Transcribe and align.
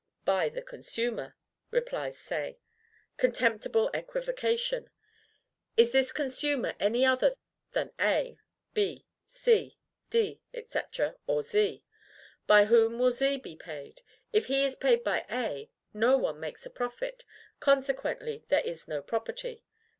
BY 0.25 0.49
THE 0.49 0.61
CONSUMER, 0.63 1.35
replies 1.69 2.17
Say. 2.17 2.57
Contemptible 3.17 3.91
equivocation! 3.93 4.89
Is 5.77 5.91
this 5.91 6.11
consumer 6.11 6.73
any 6.79 7.05
other, 7.05 7.35
then, 7.73 7.91
than 7.99 8.07
A, 8.07 8.39
B. 8.73 9.05
C, 9.25 9.77
D, 10.09 10.41
&c., 10.67 10.79
or 11.27 11.43
Z? 11.43 11.83
By 12.47 12.65
whom 12.65 12.97
will 12.97 13.11
Z 13.11 13.37
be 13.41 13.55
paid? 13.55 14.01
If 14.33 14.47
he 14.47 14.65
is 14.65 14.75
paid 14.75 15.03
by 15.03 15.23
A, 15.29 15.69
no 15.93 16.17
one 16.17 16.39
makes 16.39 16.65
a 16.65 16.71
profit; 16.71 17.23
consequently, 17.59 18.43
there 18.49 18.61
is 18.61 18.87
no 18.87 19.03
property. 19.03 19.63